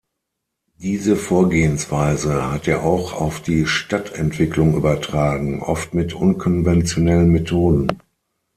[0.79, 7.99] Diese Vorgehensweise hat er auch auf die Stadtentwicklung übertragen, oft mit unkonventionellen Methoden.